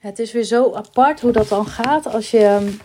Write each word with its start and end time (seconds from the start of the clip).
Het 0.00 0.18
is 0.18 0.32
weer 0.32 0.42
zo 0.42 0.72
apart 0.72 1.20
hoe 1.20 1.32
dat 1.32 1.48
dan 1.48 1.66
gaat 1.66 2.12
als 2.12 2.30
je 2.30 2.76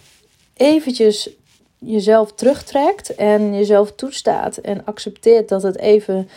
eventjes 0.54 1.30
jezelf 1.78 2.32
terugtrekt 2.32 3.16
en 3.16 3.56
jezelf 3.56 3.92
toestaat 3.92 4.58
en 4.58 4.86
accepteert 4.86 5.50
dat 5.50 5.64
het 5.64 5.78
even 5.78 6.30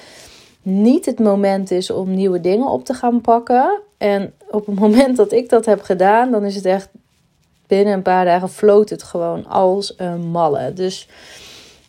niet 0.62 1.06
het 1.06 1.18
moment 1.18 1.70
is 1.70 1.90
om 1.90 2.14
nieuwe 2.14 2.40
dingen 2.40 2.68
op 2.68 2.84
te 2.84 2.94
gaan 2.94 3.20
pakken. 3.20 3.80
En 3.96 4.34
op 4.50 4.66
het 4.66 4.78
moment 4.78 5.16
dat 5.16 5.32
ik 5.32 5.48
dat 5.48 5.64
heb 5.64 5.82
gedaan, 5.82 6.30
dan 6.30 6.44
is 6.44 6.54
het 6.54 6.64
echt 6.64 6.88
binnen 7.66 7.94
een 7.94 8.02
paar 8.02 8.24
dagen 8.24 8.48
floot 8.48 8.90
het 8.90 9.02
gewoon 9.02 9.46
als 9.46 9.94
een 9.96 10.20
malle. 10.20 10.72
Dus 10.72 11.08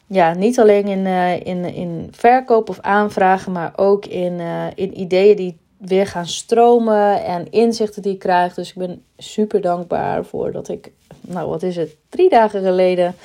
ja, 0.08 0.34
niet 0.34 0.60
alleen 0.60 0.88
in, 0.88 1.06
uh, 1.06 1.40
in, 1.40 1.66
in 1.66 2.08
verkoop 2.12 2.70
of 2.70 2.80
aanvragen, 2.80 3.52
maar 3.52 3.74
ook 3.76 4.06
in, 4.06 4.34
uh, 4.34 4.66
in 4.76 5.00
ideeën 5.00 5.36
die 5.36 5.58
weer 5.80 6.07
gaan 6.07 6.27
stromen 6.27 7.23
en 7.23 7.52
inzichten 7.52 8.02
die 8.02 8.14
ik 8.14 8.20
krijg. 8.20 8.54
Dus 8.54 8.70
ik 8.70 8.75
ben 8.75 9.04
super 9.18 9.61
dankbaar 9.61 10.25
voor 10.25 10.52
dat 10.52 10.68
ik, 10.68 10.92
nou 11.21 11.50
wat 11.50 11.64
is 11.64 11.75
het, 11.75 11.96
drie 12.10 12.29
dagen 12.29 12.64
geleden 12.64 13.15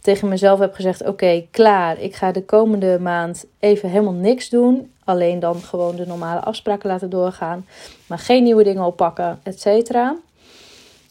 tegen 0.00 0.28
mezelf 0.28 0.58
heb 0.58 0.74
gezegd: 0.74 1.06
Oké, 1.06 1.46
klaar. 1.50 2.00
Ik 2.00 2.14
ga 2.14 2.32
de 2.32 2.44
komende 2.44 2.98
maand 3.00 3.44
even 3.58 3.88
helemaal 3.88 4.12
niks 4.12 4.48
doen. 4.48 4.92
Alleen 5.04 5.38
dan 5.38 5.56
gewoon 5.56 5.96
de 5.96 6.06
normale 6.06 6.40
afspraken 6.40 6.88
laten 6.88 7.10
doorgaan. 7.10 7.66
Maar 8.06 8.18
geen 8.18 8.42
nieuwe 8.42 8.64
dingen 8.64 8.84
oppakken, 8.84 9.40
et 9.42 9.60
cetera. 9.60 10.16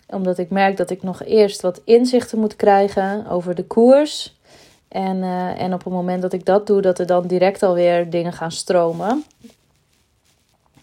Omdat 0.07 0.37
ik 0.37 0.49
merk 0.49 0.77
dat 0.77 0.89
ik 0.89 1.03
nog 1.03 1.23
eerst 1.23 1.61
wat 1.61 1.81
inzichten 1.83 2.39
moet 2.39 2.55
krijgen 2.55 3.27
over 3.27 3.55
de 3.55 3.63
koers. 3.63 4.37
En, 4.87 5.17
uh, 5.17 5.61
en 5.61 5.73
op 5.73 5.83
het 5.83 5.93
moment 5.93 6.21
dat 6.21 6.33
ik 6.33 6.45
dat 6.45 6.67
doe, 6.67 6.81
dat 6.81 6.99
er 6.99 7.05
dan 7.05 7.27
direct 7.27 7.63
alweer 7.63 8.09
dingen 8.09 8.33
gaan 8.33 8.51
stromen. 8.51 9.23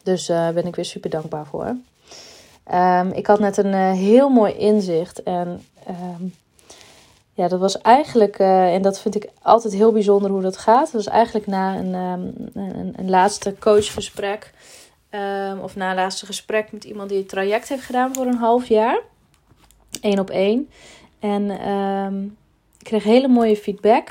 Dus 0.06 0.26
daar 0.26 0.48
uh, 0.48 0.54
ben 0.54 0.66
ik 0.66 0.76
weer 0.76 0.84
super 0.84 1.10
dankbaar 1.10 1.46
voor. 1.46 1.76
Um, 2.74 3.12
ik 3.12 3.26
had 3.26 3.38
net 3.38 3.56
een 3.56 3.72
uh, 3.72 3.92
heel 3.92 4.28
mooi 4.28 4.52
inzicht. 4.52 5.22
En 5.22 5.64
um, 5.88 6.34
ja, 7.32 7.48
dat 7.48 7.60
was 7.60 7.80
eigenlijk, 7.80 8.38
uh, 8.38 8.74
en 8.74 8.82
dat 8.82 9.00
vind 9.00 9.14
ik 9.14 9.28
altijd 9.42 9.74
heel 9.74 9.92
bijzonder 9.92 10.30
hoe 10.30 10.42
dat 10.42 10.56
gaat. 10.56 10.92
Dat 10.92 11.04
was 11.04 11.06
eigenlijk 11.06 11.46
na 11.46 11.76
een, 11.76 11.94
um, 11.94 12.34
een, 12.54 12.94
een, 12.96 13.10
laatste 13.10 13.54
coachgesprek. 13.58 14.52
of 15.62 15.76
na 15.76 15.90
een 15.90 15.96
laatste 15.96 16.26
gesprek 16.26 16.72
met 16.72 16.84
iemand 16.84 17.08
die 17.08 17.18
het 17.18 17.28
traject 17.28 17.68
heeft 17.68 17.84
gedaan 17.84 18.14
voor 18.14 18.26
een 18.26 18.36
half 18.36 18.68
jaar. 18.68 19.00
Eén 20.00 20.20
op 20.20 20.30
één. 20.30 20.70
En 21.18 21.50
ik 22.78 22.84
kreeg 22.84 23.02
hele 23.02 23.28
mooie 23.28 23.56
feedback. 23.56 24.10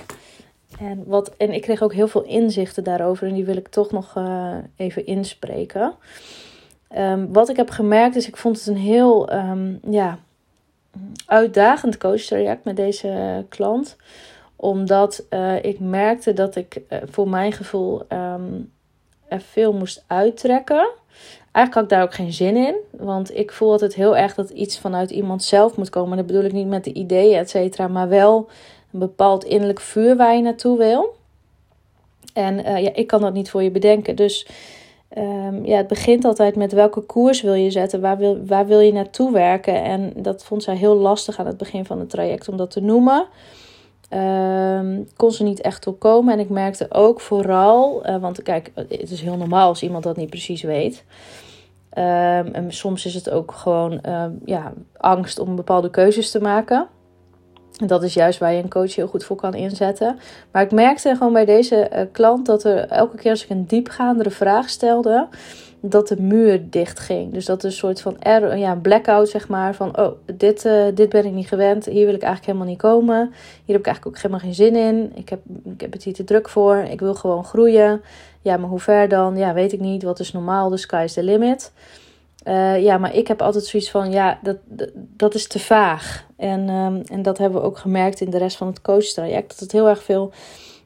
En, 0.80 1.04
wat, 1.06 1.36
en 1.38 1.54
ik 1.54 1.62
kreeg 1.62 1.82
ook 1.82 1.94
heel 1.94 2.08
veel 2.08 2.24
inzichten 2.24 2.84
daarover 2.84 3.28
en 3.28 3.34
die 3.34 3.46
wil 3.46 3.58
ik 3.58 3.68
toch 3.68 3.92
nog 3.92 4.16
uh, 4.18 4.56
even 4.76 5.06
inspreken. 5.06 5.94
Um, 6.98 7.34
wat 7.34 7.50
ik 7.50 7.56
heb 7.56 7.70
gemerkt 7.70 8.16
is, 8.16 8.28
ik 8.28 8.38
vond 8.38 8.58
het 8.58 8.68
een 8.68 8.78
heel 8.78 9.34
um, 9.34 9.80
ja, 9.90 10.18
uitdagend 11.26 11.98
coachtraject 11.98 12.64
met 12.64 12.76
deze 12.76 13.46
klant. 13.50 13.96
Omdat 14.56 15.26
uh, 15.30 15.64
ik 15.64 15.80
merkte 15.80 16.34
dat 16.34 16.56
ik 16.56 16.82
uh, 16.90 17.00
voor 17.06 17.30
mijn 17.30 17.52
gevoel 17.52 18.02
um, 18.10 18.72
er 19.28 19.42
veel 19.42 19.74
moest 19.74 20.04
uittrekken. 20.08 20.90
Eigenlijk 21.52 21.74
had 21.74 21.84
ik 21.84 21.90
daar 21.90 22.04
ook 22.04 22.14
geen 22.14 22.34
zin 22.34 22.56
in. 22.56 22.76
Want 22.92 23.38
ik 23.38 23.52
voel 23.52 23.72
altijd 23.72 23.96
heel 23.96 24.18
erg 24.18 24.36
dat 24.36 24.50
iets 24.50 24.80
vanuit 24.80 25.12
iemand 25.12 25.44
zelf 25.44 25.78
moet 25.78 25.90
komen. 25.90 26.12
En 26.12 26.18
dat 26.18 26.26
bedoel 26.26 26.44
ik 26.44 26.52
niet 26.52 26.68
met 26.68 26.84
de 26.84 26.94
ideeën, 26.94 27.38
et 27.38 27.50
cetera. 27.50 27.88
Maar 27.88 28.10
wel 28.10 28.50
een 28.96 29.08
bepaald 29.08 29.44
innerlijk 29.44 29.80
vuur 29.80 30.16
waar 30.16 30.36
je 30.36 30.42
naartoe 30.42 30.78
wil. 30.78 31.16
En 32.34 32.60
uh, 32.60 32.84
ja, 32.84 32.94
ik 32.94 33.08
kan 33.08 33.22
dat 33.22 33.34
niet 33.34 33.50
voor 33.50 33.64
je 33.64 33.72
bedenken. 33.72 34.16
Dus 34.16 34.48
um, 35.18 35.66
ja, 35.66 35.78
het 35.78 35.88
begint 35.88 36.26
altijd 36.26 36.56
met 36.56 36.72
welke 36.72 37.02
koers 37.02 37.42
wil 37.42 37.54
je 37.54 37.72
zetten, 37.72 38.02
waar 38.02 38.18
wil, 38.18 38.46
waar 38.46 38.66
wil 38.66 38.80
je 38.80 38.92
naartoe 38.92 39.32
werken. 39.32 39.84
En 39.84 40.14
dat 40.16 40.44
vond 40.44 40.64
zij 40.64 40.76
heel 40.76 40.96
lastig 40.96 41.40
aan 41.40 41.46
het 41.46 41.58
begin 41.58 41.86
van 41.86 42.00
het 42.00 42.10
traject 42.10 42.50
om 42.50 42.58
dat 42.58 42.72
te 42.72 42.82
noemen. 42.82 43.28
Um, 44.10 45.08
kon 45.16 45.32
ze 45.32 45.44
niet 45.44 45.62
echt 45.62 45.82
toekomen. 45.82 46.34
En 46.34 46.40
ik 46.40 46.50
merkte 46.50 46.88
ook 46.90 47.22
vooral, 47.22 48.10
uh, 48.10 48.18
want 48.18 48.44
kijk, 48.44 48.72
het 48.76 49.12
is 49.12 49.22
heel 49.22 49.38
normaal 49.38 49.68
als 49.68 49.84
iemand 49.84 50.04
dat 50.04 50.18
niet 50.18 50.30
precies 50.30 50.62
weet. 50.62 51.04
Um, 51.98 52.04
en 52.54 52.68
soms 52.68 53.06
is 53.06 53.14
het 53.14 53.30
ook 53.30 53.52
gewoon 53.52 54.02
ja, 54.46 54.74
angst 54.98 55.40
om 55.40 55.56
bepaalde 55.56 55.90
keuzes 55.90 56.32
te 56.32 56.42
maken. 56.42 56.88
Dat 57.76 58.04
is 58.04 58.14
juist 58.14 58.40
waar 58.40 58.54
je 58.54 58.64
een 58.64 58.70
coach 58.70 58.96
heel 58.96 59.08
goed 59.08 59.24
voor 59.24 59.36
kan 59.36 59.54
inzetten. 59.54 60.20
Maar 60.52 60.64
ik 60.64 60.72
merkte 60.72 61.16
gewoon 61.18 61.34
bij 61.34 61.46
deze 61.46 61.90
uh, 61.94 62.00
klant 62.12 62.46
dat 62.46 62.64
er 62.64 62.88
elke 62.88 63.18
keer 63.18 63.32
als 63.32 63.44
ik 63.44 63.50
een 63.50 63.66
diepgaandere 63.66 64.30
vraag 64.30 64.70
stelde, 64.70 65.28
dat 65.80 66.08
de 66.08 66.22
muur 66.22 66.70
dicht 66.70 67.00
ging. 67.00 67.34
Dus 67.34 67.46
dat 67.46 67.64
een 67.64 67.72
soort 67.72 68.02
van 68.02 68.18
ja, 68.56 68.76
blackout, 68.76 69.30
zeg 69.30 69.48
maar. 69.48 69.76
Van, 69.76 70.00
oh, 70.00 70.12
dit, 70.36 70.66
uh, 70.66 70.84
dit 70.94 71.10
ben 71.10 71.26
ik 71.26 71.32
niet 71.32 71.48
gewend. 71.48 71.86
Hier 71.86 72.06
wil 72.06 72.16
ik 72.16 72.22
eigenlijk 72.22 72.46
helemaal 72.46 72.68
niet 72.68 72.82
komen. 72.82 73.20
Hier 73.66 73.76
heb 73.76 73.80
ik 73.80 73.86
eigenlijk 73.86 74.08
ook 74.08 74.22
helemaal 74.22 74.40
geen 74.40 74.54
zin 74.54 74.76
in. 74.76 75.12
Ik 75.16 75.30
heb, 75.30 75.40
ik 75.64 75.82
heb 75.82 75.94
het 75.94 76.04
hier 76.04 76.14
te 76.14 76.24
druk 76.24 76.50
voor. 76.50 76.78
Ik 76.78 77.00
wil 77.00 77.16
gewoon 77.16 77.46
groeien. 77.46 78.02
Ja, 78.42 78.58
maar 78.58 78.70
hoe 78.70 78.80
ver 78.80 79.10
dan? 79.10 79.38
Ja, 79.38 79.54
weet 79.54 79.74
ik 79.74 79.80
niet. 79.80 80.04
Wat 80.04 80.20
is 80.20 80.32
normaal? 80.32 80.70
De 80.70 80.78
sky 80.78 81.02
is 81.04 81.14
the 81.14 81.24
limit. 81.24 81.72
Uh, 82.46 82.84
ja, 82.84 82.98
maar 82.98 83.16
ik 83.16 83.28
heb 83.28 83.42
altijd 83.42 83.66
zoiets 83.66 83.92
van, 83.92 84.12
ja, 84.12 84.40
dat, 84.44 84.58
dat 84.96 85.34
is 85.34 85.48
te 85.48 85.60
vaag. 85.60 86.26
En, 86.38 86.70
um, 86.70 87.02
en 87.02 87.22
dat 87.22 87.38
hebben 87.38 87.62
we 87.62 87.68
ook 87.68 87.78
gemerkt 87.78 88.22
in 88.22 88.30
de 88.30 88.38
rest 88.38 88.58
van 88.58 88.68
het 88.68 88.82
coachtraject. 88.82 89.50
Dat 89.50 89.60
het 89.60 89.72
heel 89.72 89.90
erg 89.90 90.04
veel 90.04 90.32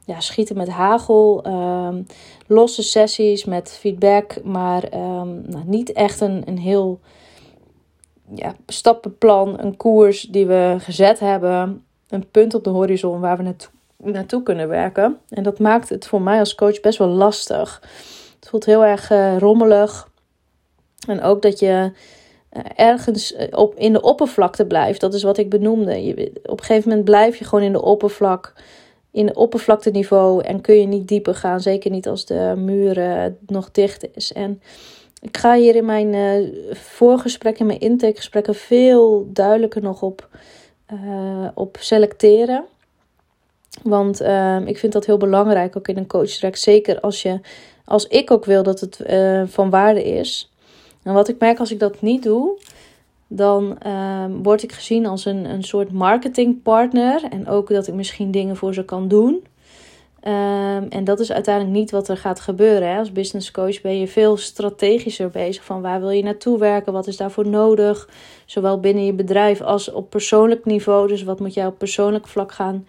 ja, 0.05 0.19
schieten 0.19 0.57
met 0.57 0.69
hagel, 0.69 1.45
um, 1.47 2.05
losse 2.47 2.83
sessies 2.83 3.45
met 3.45 3.77
feedback, 3.79 4.43
maar 4.43 4.83
um, 4.93 5.41
nou, 5.45 5.63
niet 5.65 5.91
echt 5.91 6.21
een, 6.21 6.41
een 6.45 6.57
heel 6.57 6.99
ja, 8.35 8.55
stappenplan, 8.67 9.59
een 9.59 9.77
koers 9.77 10.21
die 10.21 10.45
we 10.45 10.75
gezet 10.79 11.19
hebben. 11.19 11.83
Een 12.09 12.29
punt 12.31 12.53
op 12.53 12.63
de 12.63 12.69
horizon 12.69 13.19
waar 13.19 13.37
we 13.37 13.43
naartoe, 13.43 13.71
naartoe 13.97 14.43
kunnen 14.43 14.67
werken. 14.67 15.17
En 15.29 15.43
dat 15.43 15.59
maakt 15.59 15.89
het 15.89 16.07
voor 16.07 16.21
mij 16.21 16.39
als 16.39 16.55
coach 16.55 16.79
best 16.79 16.97
wel 16.97 17.07
lastig. 17.07 17.81
Het 18.39 18.49
voelt 18.49 18.65
heel 18.65 18.85
erg 18.85 19.11
uh, 19.11 19.37
rommelig. 19.37 20.08
En 21.07 21.21
ook 21.21 21.41
dat 21.41 21.59
je 21.59 21.91
uh, 22.53 22.63
ergens 22.75 23.33
eh, 23.33 23.47
op, 23.51 23.75
in 23.75 23.93
de 23.93 24.01
oppervlakte 24.01 24.65
blijft. 24.65 25.01
Dat 25.01 25.13
is 25.13 25.23
wat 25.23 25.37
ik 25.37 25.49
benoemde. 25.49 26.05
Je, 26.05 26.31
op 26.43 26.59
een 26.59 26.65
gegeven 26.65 26.89
moment 26.89 27.05
blijf 27.05 27.35
je 27.35 27.45
gewoon 27.45 27.65
in 27.65 27.71
de 27.71 27.81
oppervlak. 27.81 28.53
In 29.11 29.25
de 29.25 29.33
oppervlakteniveau. 29.33 30.43
En 30.43 30.61
kun 30.61 30.75
je 30.75 30.87
niet 30.87 31.07
dieper 31.07 31.35
gaan. 31.35 31.61
Zeker 31.61 31.91
niet 31.91 32.07
als 32.07 32.25
de 32.25 32.53
muur 32.57 33.33
nog 33.47 33.71
dicht 33.71 34.07
is. 34.15 34.33
En 34.33 34.61
ik 35.21 35.37
ga 35.37 35.55
hier 35.55 35.75
in 35.75 35.85
mijn 35.85 36.13
uh, 36.13 36.49
voorgesprekken, 36.71 37.61
in 37.61 37.67
mijn 37.67 37.91
intakegesprekken, 37.91 38.55
veel 38.55 39.29
duidelijker 39.33 39.81
nog 39.81 40.01
op, 40.01 40.27
op 41.53 41.77
selecteren. 41.79 42.65
Want 43.83 44.21
uh, 44.21 44.67
ik 44.67 44.77
vind 44.77 44.93
dat 44.93 45.05
heel 45.05 45.17
belangrijk, 45.17 45.77
ook 45.77 45.87
in 45.87 45.97
een 45.97 46.07
coachtrack. 46.07 46.55
Zeker 46.55 46.99
als 46.99 47.21
je, 47.21 47.39
als 47.85 48.07
ik 48.07 48.31
ook 48.31 48.45
wil 48.45 48.63
dat 48.63 48.79
het 48.79 48.99
van 49.51 49.69
waarde 49.69 50.03
is. 50.03 50.49
En 51.03 51.13
wat 51.13 51.27
ik 51.27 51.39
merk 51.39 51.59
als 51.59 51.71
ik 51.71 51.79
dat 51.79 52.01
niet 52.01 52.23
doe, 52.23 52.57
dan 53.27 53.77
um, 53.87 54.43
word 54.43 54.63
ik 54.63 54.71
gezien 54.71 55.05
als 55.05 55.25
een, 55.25 55.45
een 55.45 55.63
soort 55.63 55.91
marketingpartner. 55.91 57.23
En 57.29 57.47
ook 57.47 57.69
dat 57.69 57.87
ik 57.87 57.93
misschien 57.93 58.31
dingen 58.31 58.55
voor 58.55 58.73
ze 58.73 58.85
kan 58.85 59.07
doen. 59.07 59.43
Um, 60.23 60.87
en 60.89 61.03
dat 61.03 61.19
is 61.19 61.31
uiteindelijk 61.31 61.75
niet 61.75 61.91
wat 61.91 62.07
er 62.07 62.17
gaat 62.17 62.39
gebeuren. 62.39 62.89
Hè. 62.89 62.97
Als 62.97 63.11
business 63.11 63.51
coach 63.51 63.81
ben 63.81 63.99
je 63.99 64.07
veel 64.07 64.37
strategischer 64.37 65.29
bezig. 65.29 65.63
Van 65.63 65.81
waar 65.81 65.99
wil 65.99 66.09
je 66.09 66.23
naartoe 66.23 66.57
werken? 66.57 66.93
Wat 66.93 67.07
is 67.07 67.17
daarvoor 67.17 67.47
nodig? 67.47 68.09
Zowel 68.45 68.79
binnen 68.79 69.05
je 69.05 69.13
bedrijf 69.13 69.61
als 69.61 69.91
op 69.91 70.09
persoonlijk 70.09 70.65
niveau. 70.65 71.07
Dus 71.07 71.23
wat 71.23 71.39
moet 71.39 71.53
jij 71.53 71.65
op 71.65 71.77
persoonlijk 71.77 72.27
vlak 72.27 72.51
gaan, 72.51 72.87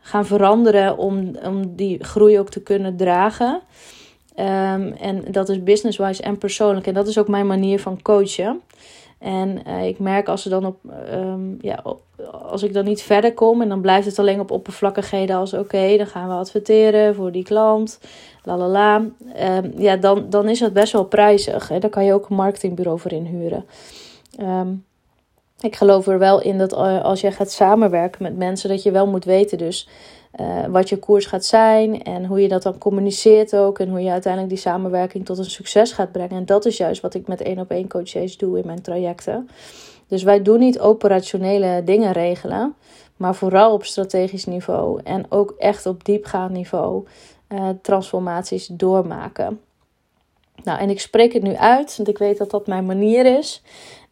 gaan 0.00 0.26
veranderen 0.26 0.98
om, 0.98 1.36
om 1.44 1.76
die 1.76 2.04
groei 2.04 2.38
ook 2.38 2.50
te 2.50 2.62
kunnen 2.62 2.96
dragen? 2.96 3.60
Um, 4.38 4.92
en 4.92 5.24
dat 5.30 5.48
is 5.48 5.62
business-wise 5.62 6.22
en 6.22 6.38
persoonlijk. 6.38 6.86
En 6.86 6.94
dat 6.94 7.08
is 7.08 7.18
ook 7.18 7.28
mijn 7.28 7.46
manier 7.46 7.80
van 7.80 8.02
coachen. 8.02 8.60
En 9.18 9.62
uh, 9.66 9.86
ik 9.86 9.98
merk 9.98 10.28
als, 10.28 10.44
er 10.44 10.50
dan 10.50 10.66
op, 10.66 10.76
um, 11.12 11.58
ja, 11.60 11.84
als 12.32 12.62
ik 12.62 12.72
dan 12.72 12.84
niet 12.84 13.02
verder 13.02 13.34
kom 13.34 13.62
en 13.62 13.68
dan 13.68 13.80
blijft 13.80 14.06
het 14.06 14.18
alleen 14.18 14.40
op 14.40 14.50
oppervlakkigheden 14.50 15.36
als 15.36 15.54
oké, 15.54 15.96
dan 15.96 16.06
gaan 16.06 16.28
we 16.28 16.34
adverteren 16.34 17.14
voor 17.14 17.32
die 17.32 17.44
klant, 17.44 18.00
la 18.44 18.56
la. 18.56 18.96
Um, 18.96 19.72
ja, 19.76 19.96
dan, 19.96 20.30
dan 20.30 20.48
is 20.48 20.58
dat 20.58 20.72
best 20.72 20.92
wel 20.92 21.04
prijzig. 21.04 21.68
Hè? 21.68 21.78
Daar 21.78 21.90
kan 21.90 22.04
je 22.04 22.12
ook 22.12 22.28
een 22.28 22.36
marketingbureau 22.36 22.98
voor 22.98 23.12
inhuren. 23.12 23.64
Um, 24.40 24.84
ik 25.60 25.76
geloof 25.76 26.06
er 26.06 26.18
wel 26.18 26.42
in 26.42 26.58
dat 26.58 26.72
uh, 26.72 27.04
als 27.04 27.20
je 27.20 27.30
gaat 27.30 27.50
samenwerken 27.50 28.22
met 28.22 28.36
mensen, 28.36 28.68
dat 28.68 28.82
je 28.82 28.90
wel 28.90 29.06
moet 29.06 29.24
weten 29.24 29.58
dus 29.58 29.88
uh, 30.40 30.66
wat 30.66 30.88
je 30.88 30.98
koers 30.98 31.26
gaat 31.26 31.44
zijn 31.44 32.02
en 32.02 32.24
hoe 32.24 32.42
je 32.42 32.48
dat 32.48 32.62
dan 32.62 32.78
communiceert 32.78 33.56
ook 33.56 33.78
en 33.78 33.88
hoe 33.88 34.02
je 34.02 34.10
uiteindelijk 34.10 34.52
die 34.52 34.62
samenwerking 34.62 35.24
tot 35.24 35.38
een 35.38 35.50
succes 35.50 35.92
gaat 35.92 36.12
brengen. 36.12 36.36
En 36.36 36.46
dat 36.46 36.66
is 36.66 36.76
juist 36.76 37.00
wat 37.00 37.14
ik 37.14 37.28
met 37.28 37.40
één 37.40 37.58
op 37.58 37.70
één 37.70 37.88
coaches 37.88 38.36
doe 38.36 38.58
in 38.58 38.66
mijn 38.66 38.82
trajecten. 38.82 39.48
Dus 40.08 40.22
wij 40.22 40.42
doen 40.42 40.58
niet 40.58 40.80
operationele 40.80 41.82
dingen 41.84 42.12
regelen, 42.12 42.74
maar 43.16 43.34
vooral 43.34 43.72
op 43.72 43.84
strategisch 43.84 44.44
niveau 44.44 45.00
en 45.04 45.26
ook 45.28 45.54
echt 45.58 45.86
op 45.86 46.04
diepgaand 46.04 46.50
niveau 46.50 47.06
uh, 47.48 47.68
transformaties 47.82 48.66
doormaken. 48.66 49.60
Nou, 50.62 50.78
en 50.80 50.90
ik 50.90 51.00
spreek 51.00 51.32
het 51.32 51.42
nu 51.42 51.54
uit, 51.54 51.96
want 51.96 52.08
ik 52.08 52.18
weet 52.18 52.38
dat 52.38 52.50
dat 52.50 52.66
mijn 52.66 52.86
manier 52.86 53.38
is. 53.38 53.62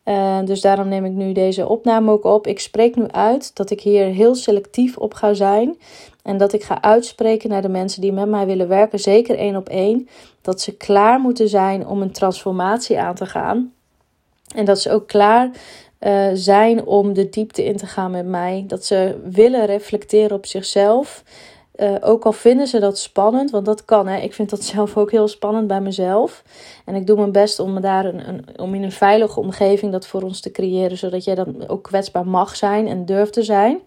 Uh, 0.09 0.39
dus 0.45 0.61
daarom 0.61 0.89
neem 0.89 1.05
ik 1.05 1.13
nu 1.13 1.33
deze 1.33 1.69
opname 1.69 2.11
ook 2.11 2.25
op. 2.25 2.47
Ik 2.47 2.61
spreek 2.61 2.97
nu 2.97 3.07
uit 3.11 3.57
dat 3.57 3.71
ik 3.71 3.81
hier 3.81 4.07
heel 4.07 4.35
selectief 4.35 4.97
op 4.97 5.15
ga 5.15 5.35
zijn. 5.35 5.79
En 6.23 6.37
dat 6.37 6.53
ik 6.53 6.63
ga 6.63 6.83
uitspreken 6.83 7.51
naar 7.51 7.63
de 7.63 7.69
mensen 7.69 8.01
die 8.01 8.13
met 8.13 8.29
mij 8.29 8.47
willen 8.47 8.69
werken, 8.69 8.99
zeker 8.99 9.39
één 9.39 9.57
op 9.57 9.69
één, 9.69 10.09
dat 10.43 10.61
ze 10.61 10.77
klaar 10.77 11.21
moeten 11.21 11.49
zijn 11.49 11.87
om 11.87 12.03
een 12.03 12.13
transformatie 12.13 12.99
aan 13.01 13.15
te 13.15 13.27
gaan. 13.27 13.73
En 14.55 14.65
dat 14.65 14.81
ze 14.81 14.91
ook 14.91 15.07
klaar 15.07 15.51
uh, 16.01 16.27
zijn 16.33 16.85
om 16.85 17.13
de 17.13 17.29
diepte 17.29 17.65
in 17.65 17.77
te 17.77 17.87
gaan 17.87 18.11
met 18.11 18.27
mij. 18.27 18.65
Dat 18.67 18.85
ze 18.85 19.21
willen 19.31 19.67
reflecteren 19.67 20.37
op 20.37 20.47
zichzelf. 20.47 21.23
Uh, 21.77 21.95
ook 22.01 22.25
al 22.25 22.33
vinden 22.33 22.67
ze 22.67 22.81
dat 22.81 22.99
spannend, 22.99 23.51
want 23.51 23.67
dat 23.67 23.85
kan. 23.85 24.07
Hè. 24.07 24.21
Ik 24.21 24.35
vind 24.35 24.51
dat 24.51 24.65
zelf 24.75 24.97
ook 24.97 25.11
heel 25.11 25.29
spannend 25.29 25.67
bij 25.67 25.81
mezelf. 25.81 26.43
En 26.85 26.95
ik 26.95 27.07
doe 27.07 27.17
mijn 27.17 27.33
best 27.33 27.59
om, 27.59 27.73
me 27.73 27.81
daar 27.81 28.05
een, 28.05 28.45
om 28.57 28.75
in 28.75 28.83
een 28.83 28.93
veilige 28.93 29.41
omgeving 29.41 29.93
dat 29.93 30.07
voor 30.07 30.23
ons 30.23 30.41
te 30.41 30.51
creëren, 30.51 30.99
zodat 30.99 31.25
jij 31.25 31.35
dan 31.35 31.69
ook 31.69 31.83
kwetsbaar 31.83 32.27
mag 32.27 32.57
zijn 32.57 32.89
en 32.89 33.05
durft 33.05 33.33
te 33.33 33.43
zijn. 33.43 33.79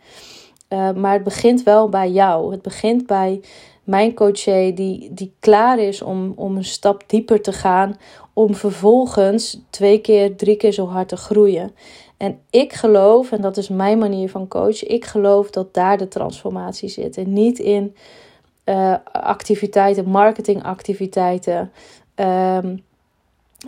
Uh, 0.70 0.92
maar 0.92 1.14
het 1.14 1.24
begint 1.24 1.64
wel 1.64 1.90
bij 1.90 2.10
jou. 2.12 2.52
Het 2.52 2.62
begint 2.62 3.08
bij 3.08 3.42
mijn 3.84 4.14
coachee 4.14 4.74
die, 4.74 5.14
die 5.14 5.34
klaar 5.40 5.80
is 5.80 6.02
om, 6.02 6.34
om 6.36 6.58
een 6.58 6.66
stap 6.66 7.04
dieper 7.08 7.42
te 7.42 7.54
gaan. 7.54 7.98
Om 8.34 8.56
vervolgens 8.56 9.62
twee 9.70 10.00
keer, 10.02 10.36
drie 10.36 10.56
keer 10.56 10.72
zo 10.72 10.88
hard 10.88 11.08
te 11.08 11.18
groeien. 11.18 11.72
En 12.20 12.40
ik 12.50 12.74
geloof, 12.74 13.32
en 13.32 13.42
dat 13.42 13.58
is 13.58 13.70
mijn 13.70 13.98
manier 13.98 14.30
van 14.30 14.48
coach, 14.48 14.84
ik 14.84 15.06
geloof 15.06 15.50
dat 15.50 15.74
daar 15.74 15.98
de 15.98 16.08
transformatie 16.08 16.90
zit. 16.90 17.18
En 17.18 17.34
niet 17.34 17.60
in 17.60 17.96
uh, 18.66 18.96
activiteiten, 19.12 20.10
marketingactiviteiten. 20.10 21.72
Um, 22.16 22.84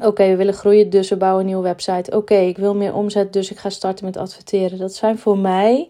Oké, 0.02 0.28
we 0.28 0.36
willen 0.36 0.54
groeien, 0.54 0.90
dus 0.90 1.10
we 1.10 1.18
bouwen 1.18 1.42
een 1.42 1.48
nieuwe 1.48 1.64
website. 1.64 2.16
Oké, 2.18 2.36
ik 2.36 2.58
wil 2.58 2.76
meer 2.76 2.94
omzet, 2.94 3.34
dus 3.34 3.52
ik 3.52 3.58
ga 3.58 3.70
starten 3.70 4.06
met 4.06 4.18
adverteren. 4.18 4.78
Dat 4.78 4.96
zijn 4.96 5.18
voor 5.18 5.38
mij 5.38 5.88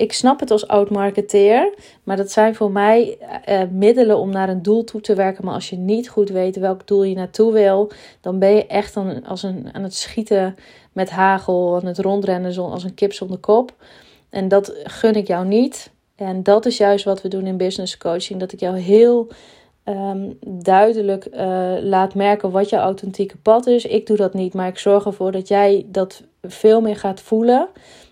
ik 0.00 0.12
snap 0.12 0.40
het 0.40 0.50
als 0.50 0.66
oud-marketeer, 0.66 1.74
maar 2.02 2.16
dat 2.16 2.30
zijn 2.30 2.54
voor 2.54 2.70
mij 2.70 3.18
uh, 3.48 3.62
middelen 3.70 4.18
om 4.18 4.30
naar 4.30 4.48
een 4.48 4.62
doel 4.62 4.84
toe 4.84 5.00
te 5.00 5.14
werken. 5.14 5.44
Maar 5.44 5.54
als 5.54 5.70
je 5.70 5.76
niet 5.76 6.08
goed 6.08 6.28
weet 6.28 6.56
welk 6.56 6.86
doel 6.86 7.02
je 7.02 7.14
naartoe 7.14 7.52
wil, 7.52 7.90
dan 8.20 8.38
ben 8.38 8.50
je 8.50 8.66
echt 8.66 8.94
dan 8.94 9.24
als 9.24 9.42
een, 9.42 9.68
aan 9.72 9.82
het 9.82 9.94
schieten 9.94 10.56
met 10.92 11.10
hagel, 11.10 11.78
aan 11.80 11.86
het 11.86 11.98
rondrennen 11.98 12.56
als 12.56 12.84
een 12.84 12.94
kip 12.94 13.12
zonder 13.12 13.38
kop. 13.38 13.74
En 14.30 14.48
dat 14.48 14.72
gun 14.84 15.14
ik 15.14 15.26
jou 15.26 15.46
niet. 15.46 15.90
En 16.16 16.42
dat 16.42 16.66
is 16.66 16.76
juist 16.76 17.04
wat 17.04 17.22
we 17.22 17.28
doen 17.28 17.46
in 17.46 17.56
business 17.56 17.96
coaching. 17.96 18.40
Dat 18.40 18.52
ik 18.52 18.60
jou 18.60 18.78
heel 18.78 19.28
um, 19.84 20.38
duidelijk 20.46 21.26
uh, 21.32 21.72
laat 21.80 22.14
merken 22.14 22.50
wat 22.50 22.68
jouw 22.68 22.80
authentieke 22.80 23.36
pad 23.36 23.66
is. 23.66 23.84
Ik 23.84 24.06
doe 24.06 24.16
dat 24.16 24.34
niet, 24.34 24.54
maar 24.54 24.68
ik 24.68 24.78
zorg 24.78 25.04
ervoor 25.04 25.32
dat 25.32 25.48
jij 25.48 25.86
dat 25.88 26.22
veel 26.42 26.80
meer 26.80 26.96
gaat 26.96 27.20
voelen. 27.20 27.68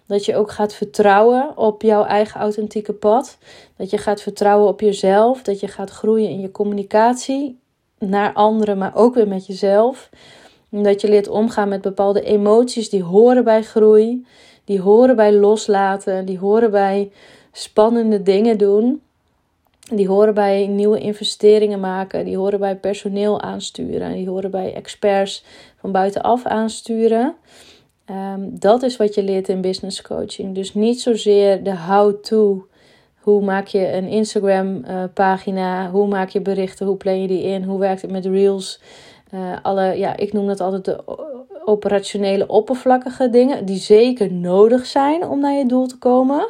Dat 0.06 0.24
je 0.24 0.36
ook 0.36 0.50
gaat 0.50 0.74
vertrouwen 0.74 1.56
op 1.56 1.82
jouw 1.82 2.04
eigen 2.04 2.40
authentieke 2.40 2.92
pad. 2.92 3.38
Dat 3.76 3.90
je 3.90 3.98
gaat 3.98 4.22
vertrouwen 4.22 4.68
op 4.68 4.80
jezelf. 4.80 5.42
Dat 5.42 5.60
je 5.60 5.68
gaat 5.68 5.90
groeien 5.90 6.30
in 6.30 6.40
je 6.40 6.50
communicatie 6.50 7.58
naar 7.98 8.32
anderen, 8.32 8.78
maar 8.78 8.94
ook 8.94 9.14
weer 9.14 9.28
met 9.28 9.46
jezelf. 9.46 10.10
Dat 10.70 11.00
je 11.00 11.08
leert 11.08 11.28
omgaan 11.28 11.68
met 11.68 11.80
bepaalde 11.80 12.22
emoties 12.22 12.90
die 12.90 13.02
horen 13.02 13.44
bij 13.44 13.62
groei. 13.62 14.26
Die 14.64 14.80
horen 14.80 15.16
bij 15.16 15.32
loslaten. 15.32 16.24
Die 16.24 16.38
horen 16.38 16.70
bij 16.70 17.10
spannende 17.52 18.22
dingen 18.22 18.58
doen. 18.58 19.00
Die 19.94 20.08
horen 20.08 20.34
bij 20.34 20.66
nieuwe 20.66 20.98
investeringen 20.98 21.80
maken. 21.80 22.24
Die 22.24 22.36
horen 22.36 22.60
bij 22.60 22.76
personeel 22.76 23.40
aansturen. 23.40 24.12
Die 24.12 24.28
horen 24.28 24.50
bij 24.50 24.74
experts 24.74 25.44
van 25.76 25.92
buitenaf 25.92 26.44
aansturen. 26.44 27.34
Ehm, 28.04 28.40
dat 28.42 28.82
is 28.82 28.96
wat 28.96 29.14
je 29.14 29.22
leert 29.22 29.48
in 29.48 29.60
business 29.60 30.02
coaching. 30.02 30.54
Dus 30.54 30.74
niet 30.74 31.00
zozeer 31.00 31.62
de 31.62 31.76
how-to. 31.76 32.66
Hoe 33.18 33.44
maak 33.44 33.66
je 33.66 33.92
een 33.92 34.08
Instagram 34.08 34.84
uh, 34.84 35.04
pagina? 35.14 35.90
Hoe 35.90 36.06
maak 36.06 36.28
je 36.28 36.40
berichten? 36.40 36.86
Hoe 36.86 36.96
plan 36.96 37.20
je 37.20 37.28
die 37.28 37.42
in? 37.42 37.62
Hoe 37.62 37.78
werkt 37.78 38.02
het 38.02 38.10
met 38.10 38.26
reels? 38.26 38.80
Uh, 39.34 39.56
alle, 39.62 39.98
ja, 39.98 40.16
ik 40.16 40.32
noem 40.32 40.46
dat 40.46 40.60
altijd 40.60 40.84
de 40.84 41.02
operationele 41.64 42.46
oppervlakkige 42.46 43.30
dingen. 43.30 43.64
Die 43.64 43.78
zeker 43.78 44.32
nodig 44.32 44.86
zijn 44.86 45.28
om 45.28 45.40
naar 45.40 45.54
je 45.54 45.66
doel 45.66 45.86
te 45.86 45.98
komen. 45.98 46.48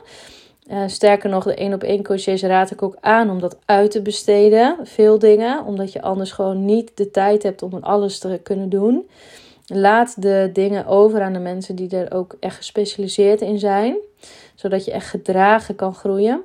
Uh, 0.71 0.83
sterker 0.87 1.31
nog, 1.31 1.45
de 1.45 1.55
één 1.55 1.75
op 1.75 1.83
één 1.83 2.03
coaches 2.03 2.43
raad 2.43 2.71
ik 2.71 2.83
ook 2.83 2.97
aan 3.01 3.31
om 3.31 3.41
dat 3.41 3.59
uit 3.65 3.91
te 3.91 4.03
besteden. 4.03 4.77
Veel 4.83 5.19
dingen. 5.19 5.65
Omdat 5.65 5.93
je 5.93 6.03
anders 6.03 6.33
gewoon 6.33 6.65
niet 6.65 6.91
de 6.95 7.11
tijd 7.11 7.43
hebt 7.43 7.63
om 7.63 7.73
alles 7.81 8.19
te 8.19 8.41
kunnen 8.43 8.69
doen. 8.69 9.09
Laat 9.67 10.23
de 10.23 10.51
dingen 10.53 10.87
over 10.87 11.23
aan 11.23 11.33
de 11.33 11.39
mensen 11.39 11.75
die 11.75 11.97
er 11.97 12.15
ook 12.15 12.37
echt 12.41 12.57
gespecialiseerd 12.57 13.41
in 13.41 13.59
zijn, 13.59 13.97
zodat 14.55 14.85
je 14.85 14.93
echt 14.93 15.09
gedragen 15.09 15.75
kan 15.75 15.95
groeien. 15.95 16.43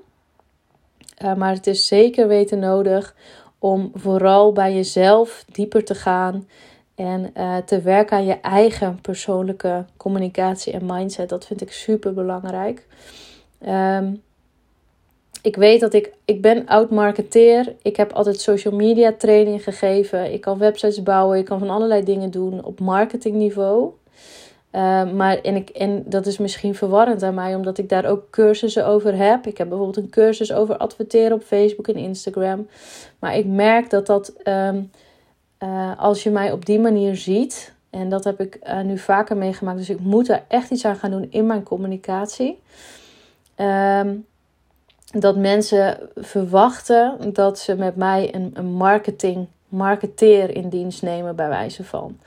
Uh, 1.23 1.33
maar 1.33 1.53
het 1.53 1.67
is 1.67 1.87
zeker 1.87 2.27
weten 2.27 2.59
nodig 2.59 3.15
om 3.63 3.91
vooral 3.93 4.51
bij 4.51 4.73
jezelf 4.73 5.45
dieper 5.51 5.83
te 5.83 5.95
gaan 5.95 6.47
en 6.95 7.31
uh, 7.37 7.57
te 7.57 7.81
werken 7.81 8.17
aan 8.17 8.25
je 8.25 8.39
eigen 8.39 8.99
persoonlijke 9.01 9.85
communicatie 9.97 10.73
en 10.73 10.85
mindset. 10.85 11.29
Dat 11.29 11.45
vind 11.45 11.61
ik 11.61 11.71
super 11.71 12.13
belangrijk. 12.13 12.87
Um, 13.67 14.21
ik 15.41 15.55
weet 15.55 15.79
dat 15.79 15.93
ik, 15.93 16.13
ik 16.25 16.41
ben 16.41 16.65
oud-marketeer. 16.65 17.75
Ik 17.81 17.95
heb 17.95 18.11
altijd 18.11 18.39
social 18.39 18.75
media 18.75 19.13
training 19.17 19.63
gegeven. 19.63 20.33
Ik 20.33 20.41
kan 20.41 20.57
websites 20.57 21.03
bouwen. 21.03 21.37
Ik 21.37 21.45
kan 21.45 21.59
van 21.59 21.69
allerlei 21.69 22.03
dingen 22.03 22.31
doen 22.31 22.63
op 22.63 22.79
marketingniveau. 22.79 23.91
Uh, 24.75 25.11
maar 25.11 25.37
en, 25.37 25.55
ik, 25.55 25.69
en 25.69 26.03
dat 26.05 26.25
is 26.25 26.37
misschien 26.37 26.75
verwarrend 26.75 27.23
aan 27.23 27.33
mij, 27.33 27.55
omdat 27.55 27.77
ik 27.77 27.89
daar 27.89 28.05
ook 28.05 28.29
cursussen 28.29 28.85
over 28.85 29.17
heb. 29.17 29.47
Ik 29.47 29.57
heb 29.57 29.67
bijvoorbeeld 29.67 30.05
een 30.05 30.09
cursus 30.09 30.53
over 30.53 30.77
adverteren 30.77 31.33
op 31.33 31.43
Facebook 31.43 31.87
en 31.87 31.95
Instagram. 31.95 32.67
Maar 33.19 33.37
ik 33.37 33.45
merk 33.45 33.89
dat 33.89 34.05
dat, 34.05 34.33
um, 34.43 34.91
uh, 35.63 35.91
als 35.97 36.23
je 36.23 36.29
mij 36.29 36.51
op 36.51 36.65
die 36.65 36.79
manier 36.79 37.15
ziet, 37.15 37.73
en 37.89 38.09
dat 38.09 38.23
heb 38.23 38.39
ik 38.39 38.59
uh, 38.63 38.81
nu 38.81 38.97
vaker 38.97 39.37
meegemaakt, 39.37 39.77
dus 39.77 39.89
ik 39.89 39.99
moet 39.99 40.29
er 40.29 40.43
echt 40.47 40.69
iets 40.69 40.85
aan 40.85 40.95
gaan 40.95 41.11
doen 41.11 41.27
in 41.29 41.45
mijn 41.45 41.63
communicatie. 41.63 42.59
Um, 43.57 44.25
dat 45.11 45.35
mensen 45.35 45.97
verwachten 46.15 47.33
dat 47.33 47.59
ze 47.59 47.75
met 47.75 47.95
mij 47.95 48.35
een, 48.35 48.51
een 48.53 48.71
marketing, 48.71 49.47
marketeer 49.67 50.55
in 50.55 50.69
dienst 50.69 51.01
nemen, 51.01 51.35
bij 51.35 51.49
wijze 51.49 51.83
van. 51.83 52.17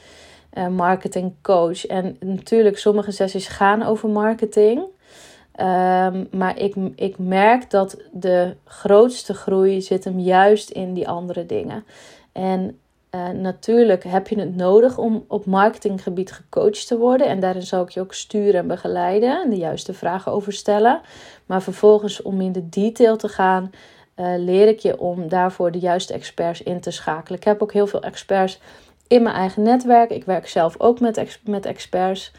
Een 0.57 0.75
marketingcoach. 0.75 1.87
En 1.87 2.17
natuurlijk, 2.21 2.79
sommige 2.79 3.11
sessies 3.11 3.49
gaan 3.49 3.83
over 3.83 4.09
marketing. 4.09 4.79
Um, 4.81 6.29
maar 6.31 6.59
ik, 6.59 6.75
ik 6.95 7.19
merk 7.19 7.71
dat 7.71 7.97
de 8.13 8.55
grootste 8.65 9.35
groei 9.35 9.83
zit 9.83 10.05
hem 10.05 10.19
juist 10.19 10.71
in 10.71 10.95
die 10.95 11.09
andere 11.09 11.47
dingen. 11.47 11.85
En 12.33 12.79
uh, 13.11 13.29
natuurlijk 13.29 14.05
heb 14.05 14.29
je 14.29 14.39
het 14.39 14.57
nodig 14.57 14.99
om 14.99 15.25
op 15.29 15.47
marketinggebied 15.47 16.33
gecoacht 16.33 16.87
te 16.87 16.99
worden. 16.99 17.27
En 17.27 17.41
daarin 17.41 17.63
zal 17.63 17.83
ik 17.83 17.91
je 17.91 18.01
ook 18.01 18.15
sturen 18.15 18.61
en 18.61 18.67
begeleiden 18.67 19.43
en 19.43 19.51
de 19.51 19.57
juiste 19.57 19.95
vragen 19.95 20.33
over 20.33 20.53
stellen. 20.53 21.01
Maar 21.47 21.63
vervolgens 21.63 22.23
om 22.23 22.41
in 22.41 22.53
de 22.53 22.69
detail 22.69 23.17
te 23.17 23.29
gaan, 23.29 23.71
uh, 24.17 24.35
leer 24.37 24.69
ik 24.69 24.79
je 24.79 24.99
om 24.99 25.29
daarvoor 25.29 25.71
de 25.71 25.79
juiste 25.79 26.13
experts 26.13 26.63
in 26.63 26.81
te 26.81 26.91
schakelen. 26.91 27.39
Ik 27.39 27.45
heb 27.45 27.63
ook 27.63 27.73
heel 27.73 27.87
veel 27.87 28.03
experts 28.03 28.61
in 29.09 29.23
mijn 29.23 29.35
eigen 29.35 29.63
netwerk. 29.63 30.11
Ik 30.11 30.25
werk 30.25 30.49
zelf 30.49 30.75
ook 30.79 31.01
met, 31.01 31.17
ex 31.17 31.41
met 31.45 31.67
experts. 31.67 32.33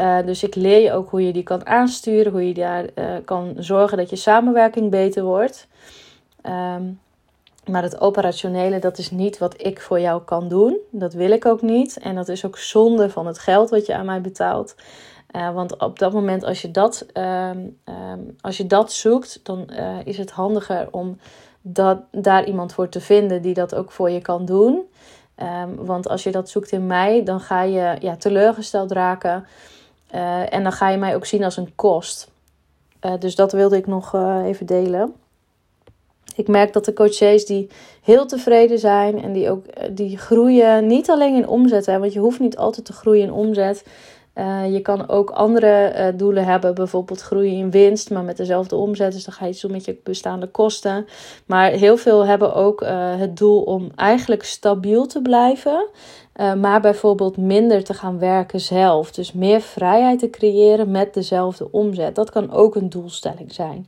Uh, 0.00 0.18
dus 0.26 0.42
ik 0.42 0.54
leer 0.54 0.80
je 0.82 0.92
ook 0.92 1.10
hoe 1.10 1.26
je 1.26 1.32
die 1.32 1.42
kan 1.42 1.66
aansturen, 1.66 2.32
hoe 2.32 2.48
je 2.48 2.54
daar 2.54 2.84
kan 3.24 3.54
zorgen 3.58 3.96
dat 3.96 4.10
je 4.10 4.16
samenwerking 4.16 4.90
beter 4.90 5.22
wordt. 5.22 5.68
Um, 6.46 7.00
maar 7.70 7.82
het 7.82 8.00
operationele, 8.00 8.78
dat 8.78 8.98
is 8.98 9.10
niet 9.10 9.38
wat 9.38 9.62
ik 9.62 9.80
voor 9.80 10.00
jou 10.00 10.22
kan 10.22 10.48
doen. 10.48 10.78
Dat 10.90 11.12
wil 11.12 11.30
ik 11.30 11.46
ook 11.46 11.62
niet. 11.62 11.98
En 11.98 12.14
dat 12.14 12.28
is 12.28 12.44
ook 12.44 12.58
zonde 12.58 13.10
van 13.10 13.26
het 13.26 13.38
geld 13.38 13.70
wat 13.70 13.86
je 13.86 13.94
aan 13.94 14.06
mij 14.06 14.20
betaalt. 14.20 14.74
Uh, 15.36 15.54
want 15.54 15.78
op 15.78 15.98
dat 15.98 16.12
moment, 16.12 16.44
als 16.44 16.62
je 16.62 16.70
dat, 16.70 17.06
uh, 17.14 17.50
als 18.40 18.56
je 18.56 18.66
dat 18.66 18.92
zoekt, 18.92 19.40
dan 19.42 19.68
is 20.04 20.18
het 20.18 20.30
handiger 20.30 20.88
om 20.90 21.18
dat, 21.62 21.98
daar 22.10 22.44
iemand 22.44 22.72
voor 22.72 22.88
te 22.88 23.00
vinden 23.00 23.42
die 23.42 23.54
dat 23.54 23.74
ook 23.74 23.90
voor 23.90 24.10
je 24.10 24.20
kan 24.20 24.44
doen. 24.44 24.82
Um, 25.42 25.84
want 25.84 26.08
als 26.08 26.22
je 26.22 26.30
dat 26.30 26.48
zoekt 26.48 26.72
in 26.72 26.86
mij, 26.86 27.24
dan 27.24 27.40
ga 27.40 27.62
je 27.62 27.96
ja, 28.00 28.16
teleurgesteld 28.16 28.92
raken. 28.92 29.46
Uh, 30.14 30.52
en 30.52 30.62
dan 30.62 30.72
ga 30.72 30.88
je 30.88 30.96
mij 30.96 31.14
ook 31.14 31.26
zien 31.26 31.44
als 31.44 31.56
een 31.56 31.74
kost. 31.74 32.30
dus 33.18 33.34
dat 33.34 33.52
wilde 33.52 33.76
ik 33.76 33.86
nog 33.86 34.14
even 34.44 34.66
delen. 34.66 35.14
Ik 36.40 36.48
merk 36.48 36.72
dat 36.72 36.84
de 36.84 36.92
coaches 36.92 37.46
die 37.46 37.68
heel 38.02 38.26
tevreden 38.26 38.78
zijn 38.78 39.22
en 39.22 39.32
die 39.32 39.50
ook 39.50 39.66
eh, 39.66 39.88
die 39.92 40.18
groeien 40.18 40.86
niet 40.86 41.10
alleen 41.10 41.34
in 41.34 41.48
omzet, 41.48 41.86
hè, 41.86 41.98
want 41.98 42.12
je 42.12 42.18
hoeft 42.18 42.40
niet 42.40 42.56
altijd 42.56 42.86
te 42.86 42.92
groeien 42.92 43.22
in 43.22 43.32
omzet. 43.32 43.84
Uh, 44.34 44.72
je 44.72 44.80
kan 44.80 45.08
ook 45.08 45.30
andere 45.30 45.94
uh, 45.96 46.18
doelen 46.18 46.44
hebben, 46.44 46.74
bijvoorbeeld 46.74 47.20
groeien 47.20 47.56
in 47.56 47.70
winst, 47.70 48.10
maar 48.10 48.22
met 48.22 48.36
dezelfde 48.36 48.76
omzet. 48.76 49.12
Dus 49.12 49.24
dan 49.24 49.34
ga 49.34 49.46
je 49.46 49.58
doen 49.60 49.70
met 49.70 49.84
je 49.84 50.00
bestaande 50.04 50.46
kosten. 50.46 51.06
Maar 51.46 51.70
heel 51.70 51.96
veel 51.96 52.26
hebben 52.26 52.54
ook 52.54 52.82
uh, 52.82 53.16
het 53.16 53.36
doel 53.36 53.62
om 53.62 53.90
eigenlijk 53.96 54.44
stabiel 54.44 55.06
te 55.06 55.22
blijven. 55.22 55.88
Maar 56.60 56.80
bijvoorbeeld 56.80 57.36
minder 57.36 57.84
te 57.84 57.94
gaan 57.94 58.18
werken 58.18 58.60
zelf. 58.60 59.12
Dus 59.12 59.32
meer 59.32 59.60
vrijheid 59.60 60.18
te 60.18 60.30
creëren 60.30 60.90
met 60.90 61.14
dezelfde 61.14 61.72
omzet. 61.72 62.14
Dat 62.14 62.30
kan 62.30 62.52
ook 62.52 62.74
een 62.74 62.88
doelstelling 62.88 63.52
zijn. 63.52 63.86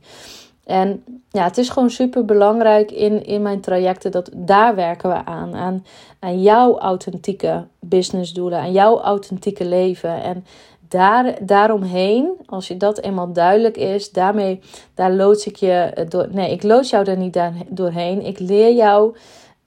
En 0.63 1.03
ja, 1.29 1.43
het 1.43 1.57
is 1.57 1.69
gewoon 1.69 1.89
super 1.89 2.25
belangrijk 2.25 2.91
in, 2.91 3.25
in 3.25 3.41
mijn 3.41 3.61
trajecten 3.61 4.11
dat 4.11 4.29
daar 4.35 4.75
werken 4.75 5.09
we 5.09 5.25
aan. 5.25 5.55
Aan, 5.55 5.85
aan 6.19 6.41
jouw 6.41 6.77
authentieke 6.77 7.67
businessdoelen, 7.79 8.59
aan 8.59 8.71
jouw 8.71 8.99
authentieke 9.01 9.65
leven. 9.65 10.23
En 10.23 10.45
daar, 10.87 11.45
daaromheen, 11.45 12.31
als 12.45 12.67
je 12.67 12.77
dat 12.77 12.99
eenmaal 12.99 13.33
duidelijk 13.33 13.77
is, 13.77 14.11
daarmee, 14.11 14.59
daar 14.93 15.11
loods 15.11 15.47
ik 15.47 15.55
je 15.55 16.05
door. 16.09 16.27
Nee, 16.31 16.51
ik 16.51 16.63
loods 16.63 16.89
jou 16.89 17.05
er 17.05 17.17
niet 17.17 17.39
doorheen. 17.69 18.25
Ik 18.25 18.39
leer 18.39 18.73
jou 18.73 19.15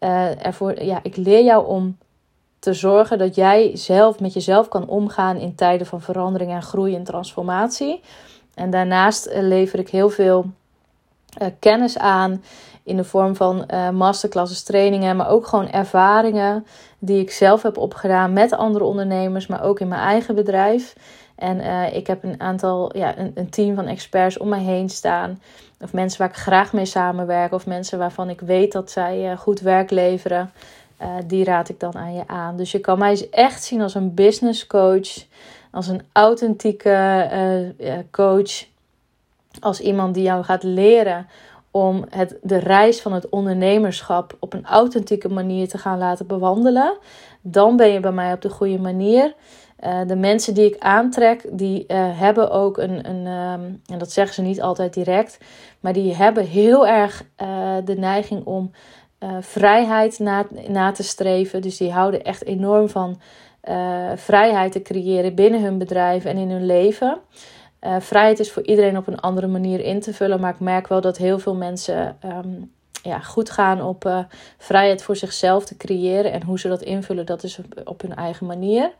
uh, 0.00 0.46
ervoor, 0.46 0.82
ja, 0.82 1.00
ik 1.02 1.16
leer 1.16 1.44
jou 1.44 1.66
om 1.66 1.96
te 2.58 2.74
zorgen 2.74 3.18
dat 3.18 3.34
jij 3.34 3.70
zelf 3.74 4.20
met 4.20 4.32
jezelf 4.32 4.68
kan 4.68 4.88
omgaan 4.88 5.36
in 5.36 5.54
tijden 5.54 5.86
van 5.86 6.00
verandering 6.00 6.50
en 6.50 6.62
groei 6.62 6.94
en 6.94 7.04
transformatie. 7.04 8.00
En 8.54 8.70
daarnaast 8.70 9.26
uh, 9.26 9.38
lever 9.40 9.78
ik 9.78 9.88
heel 9.88 10.10
veel 10.10 10.44
uh, 11.42 11.48
kennis 11.58 11.98
aan 11.98 12.42
in 12.82 12.96
de 12.96 13.04
vorm 13.04 13.36
van 13.36 13.64
uh, 13.70 13.90
masterclasses, 13.90 14.62
trainingen, 14.62 15.16
maar 15.16 15.28
ook 15.28 15.46
gewoon 15.46 15.70
ervaringen 15.70 16.66
die 16.98 17.20
ik 17.20 17.30
zelf 17.30 17.62
heb 17.62 17.76
opgedaan 17.76 18.32
met 18.32 18.52
andere 18.52 18.84
ondernemers, 18.84 19.46
maar 19.46 19.62
ook 19.62 19.80
in 19.80 19.88
mijn 19.88 20.00
eigen 20.00 20.34
bedrijf. 20.34 20.96
En 21.34 21.56
uh, 21.56 21.96
ik 21.96 22.06
heb 22.06 22.22
een 22.22 22.40
aantal, 22.40 22.96
ja, 22.96 23.18
een, 23.18 23.32
een, 23.34 23.50
team 23.50 23.74
van 23.74 23.86
experts 23.86 24.38
om 24.38 24.48
mij 24.48 24.60
heen 24.60 24.88
staan. 24.88 25.40
Of 25.80 25.92
mensen 25.92 26.18
waar 26.18 26.28
ik 26.28 26.36
graag 26.36 26.72
mee 26.72 26.84
samenwerk, 26.84 27.52
of 27.52 27.66
mensen 27.66 27.98
waarvan 27.98 28.30
ik 28.30 28.40
weet 28.40 28.72
dat 28.72 28.90
zij 28.90 29.36
goed 29.36 29.60
werk 29.60 29.90
leveren. 29.90 30.52
die 31.26 31.44
raad 31.44 31.68
ik 31.68 31.80
dan 31.80 31.96
aan 31.96 32.14
je 32.14 32.22
aan. 32.26 32.56
Dus 32.56 32.72
je 32.72 32.80
kan 32.80 32.98
mij 32.98 33.28
echt 33.30 33.64
zien 33.64 33.82
als 33.82 33.94
een 33.94 34.14
business 34.14 34.66
coach, 34.66 35.24
als 35.70 35.88
een 35.88 36.02
authentieke 36.12 37.74
coach 38.10 38.64
als 39.60 39.80
iemand 39.80 40.14
die 40.14 40.22
jou 40.22 40.44
gaat 40.44 40.62
leren 40.62 41.26
om 41.70 42.04
het, 42.10 42.38
de 42.42 42.58
reis 42.58 43.00
van 43.00 43.12
het 43.12 43.28
ondernemerschap 43.28 44.36
op 44.40 44.52
een 44.52 44.64
authentieke 44.64 45.28
manier 45.28 45.68
te 45.68 45.78
gaan 45.78 45.98
laten 45.98 46.26
bewandelen, 46.26 46.98
dan 47.42 47.76
ben 47.76 47.88
je 47.88 48.00
bij 48.00 48.12
mij 48.12 48.32
op 48.32 48.40
de 48.40 48.50
goede 48.50 48.78
manier. 48.78 49.34
Uh, 49.84 50.00
de 50.06 50.16
mensen 50.16 50.54
die 50.54 50.66
ik 50.66 50.78
aantrek, 50.78 51.48
die 51.52 51.84
uh, 51.88 51.96
hebben 52.18 52.50
ook 52.50 52.78
een, 52.78 53.08
een 53.08 53.26
um, 53.26 53.82
en 53.86 53.98
dat 53.98 54.12
zeggen 54.12 54.34
ze 54.34 54.42
niet 54.42 54.62
altijd 54.62 54.94
direct, 54.94 55.38
maar 55.80 55.92
die 55.92 56.14
hebben 56.14 56.44
heel 56.44 56.86
erg 56.86 57.24
uh, 57.42 57.74
de 57.84 57.96
neiging 57.96 58.44
om 58.44 58.70
vrijheid 59.40 60.18
na, 60.18 60.46
na 60.68 60.92
te 60.92 61.02
streven. 61.02 61.62
Dus 61.62 61.76
die 61.76 61.92
houden 61.92 62.24
echt 62.24 62.44
enorm 62.44 62.88
van 62.88 63.20
vrijheid 64.14 64.72
te 64.72 64.82
creëren 64.82 65.34
binnen 65.34 65.62
hun 65.62 65.78
bedrijf 65.78 66.24
en 66.24 66.36
in 66.36 66.50
hun 66.50 66.66
leven. 66.66 67.18
Uh, 67.80 67.96
vrijheid 68.00 68.38
is 68.38 68.52
voor 68.52 68.62
iedereen 68.62 68.96
op 68.96 69.06
een 69.06 69.20
andere 69.20 69.46
manier 69.46 69.80
in 69.80 70.00
te 70.00 70.14
vullen. 70.14 70.40
Maar 70.40 70.52
ik 70.52 70.60
merk 70.60 70.86
wel 70.86 71.00
dat 71.00 71.16
heel 71.16 71.38
veel 71.38 71.54
mensen 71.54 72.16
um, 72.24 72.72
ja, 73.02 73.20
goed 73.20 73.50
gaan 73.50 73.82
op 73.82 74.04
uh, 74.04 74.18
vrijheid 74.58 75.02
voor 75.02 75.16
zichzelf 75.16 75.64
te 75.64 75.76
creëren. 75.76 76.32
En 76.32 76.42
hoe 76.42 76.58
ze 76.58 76.68
dat 76.68 76.82
invullen, 76.82 77.26
dat 77.26 77.42
is 77.42 77.58
op, 77.84 78.00
hun 78.00 78.14
eigen 78.14 78.46
manier. 78.46 78.90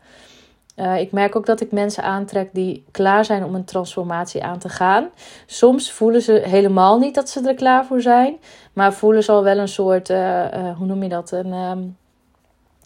Uh, 0.76 1.00
ik 1.00 1.12
merk 1.12 1.37
ook 1.37 1.47
dat 1.47 1.61
ik 1.61 1.73
mensen 1.73 2.02
aantrek 2.02 2.49
die 2.52 2.85
klaar 2.90 3.25
zijn 3.25 3.45
om 3.45 3.54
een 3.54 3.64
transformatie 3.64 4.45
aan 4.45 4.59
te 4.59 4.68
gaan. 4.68 5.09
Soms 5.47 5.92
voelen 5.92 6.23
ze 6.23 6.33
helemaal 6.33 6.99
niet 6.99 7.14
dat 7.14 7.28
ze 7.28 7.49
er 7.49 7.54
klaar 7.54 7.87
voor 7.87 8.00
zijn. 8.00 8.37
Maar 8.73 8.92
voelen 8.92 9.25
ze 9.25 9.33
al 9.33 9.42
wel 9.42 9.59
een 9.59 9.68
soort, 9.68 10.09
hoe 10.76 10.87
noem 10.87 11.02
je 11.02 11.09
dat? 11.09 11.30
Een. 11.30 11.52
Um, 11.52 11.97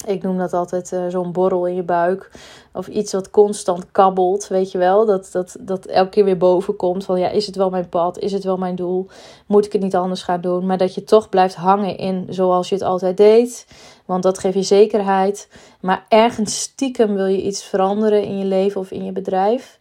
ik 0.07 0.23
noem 0.23 0.39
dat 0.39 0.53
altijd 0.53 0.93
uh, 0.93 1.05
zo'n 1.09 1.33
borrel 1.33 1.67
in 1.67 1.75
je 1.75 1.83
buik. 1.83 2.31
Of 2.73 2.87
iets 2.89 3.13
wat 3.13 3.31
constant 3.31 3.91
kabbelt, 3.91 4.49
weet 4.49 4.73
je 4.73 4.79
wel. 4.79 5.07
Dat, 5.07 5.29
dat, 5.33 5.57
dat 5.61 5.87
elke 5.87 6.11
keer 6.11 6.25
weer 6.25 6.37
boven 6.37 6.77
komt 6.77 7.05
van 7.05 7.21
ja, 7.21 7.29
is 7.29 7.47
het 7.47 7.57
wel 7.57 7.71
mijn 7.71 7.89
pad? 7.89 8.19
Is 8.19 8.33
het 8.33 8.45
wel 8.45 8.57
mijn 8.57 8.75
doel? 8.75 9.07
Moet 9.47 9.67
ik 9.67 9.73
het 9.73 9.83
niet 9.83 9.97
anders 9.97 10.23
gaan 10.23 10.41
doen? 10.41 10.67
Maar 10.67 10.79
dat 10.79 10.95
je 10.95 11.05
toch 11.05 11.29
blijft 11.29 11.55
hangen 11.55 11.97
in 11.97 12.27
zoals 12.29 12.69
je 12.69 12.75
het 12.75 12.85
altijd 12.85 13.17
deed. 13.17 13.67
Want 14.05 14.23
dat 14.23 14.39
geeft 14.39 14.55
je 14.55 14.63
zekerheid. 14.63 15.49
Maar 15.81 16.07
ergens 16.09 16.61
stiekem 16.61 17.15
wil 17.15 17.27
je 17.27 17.43
iets 17.43 17.63
veranderen 17.63 18.23
in 18.23 18.39
je 18.39 18.45
leven 18.45 18.81
of 18.81 18.91
in 18.91 19.05
je 19.05 19.13
bedrijf. 19.13 19.79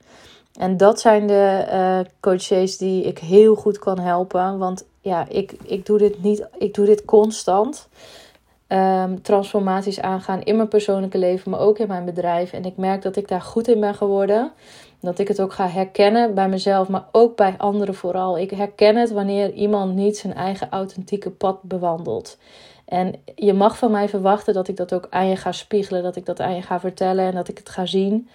En 0.60 0.78
dat 0.78 1.00
zijn 1.00 1.28
de 1.28 1.66
uh, 1.72 2.00
coaches 2.20 2.78
die 2.78 3.04
ik 3.04 3.20
heel 3.20 3.56
goed 3.56 3.80
kan 3.80 4.00
helpen. 4.00 4.58
Want 4.58 4.86
ja, 5.02 5.28
ik, 5.30 5.54
ik 5.64 5.86
doe 5.86 5.98
dit 5.98 6.24
niet, 6.24 6.48
ik 6.58 6.74
doe 6.74 6.86
dit 6.86 7.06
constant 7.06 7.88
um, 8.70 9.22
transformaties 9.22 10.02
aangaan 10.02 10.42
in 10.42 10.56
mijn 10.56 10.68
persoonlijke 10.68 11.18
leven, 11.18 11.52
maar 11.52 11.60
ook 11.60 11.80
in 11.80 11.88
mijn 11.88 12.06
bedrijf. 12.06 12.54
En 12.54 12.66
ik 12.66 12.78
merk 12.78 13.02
dat 13.02 13.16
ik 13.16 13.28
daar 13.28 13.42
goed 13.42 13.68
in 13.68 13.80
ben 13.80 13.96
geworden. 13.96 14.52
Dat 15.02 15.20
ik 15.20 15.28
het 15.28 15.42
ook 15.42 15.54
ga 15.54 15.68
herkennen 15.68 16.34
bij 16.34 16.50
mezelf, 16.50 16.88
maar 16.88 17.06
ook 17.12 17.36
bij 17.36 17.56
anderen 17.58 17.96
vooral. 17.96 18.40
Ik 18.40 18.52
herken 18.52 18.96
het 18.96 19.12
wanneer 19.12 19.54
iemand 19.54 19.96
niet 19.96 20.18
zijn 20.18 20.34
eigen 20.34 20.70
authentieke 20.70 21.30
pad 21.30 21.64
bewandelt. 21.64 22.38
En 22.86 23.14
je 23.36 23.54
mag 23.54 23.78
van 23.78 23.92
mij 23.92 24.10
verwachten 24.10 24.54
dat 24.54 24.68
ik 24.68 24.78
dat 24.78 24.94
ook 24.94 25.08
aan 25.10 25.28
je 25.28 25.36
ga 25.36 25.52
spiegelen, 25.52 26.04
dat 26.04 26.16
ik 26.16 26.26
dat 26.26 26.40
aan 26.40 26.56
je 26.56 26.62
ga 26.62 26.80
vertellen 26.80 27.26
en 27.26 27.36
dat 27.36 27.48
ik 27.48 27.58
het 27.58 27.70
ga 27.70 27.86
zien. 27.86 28.30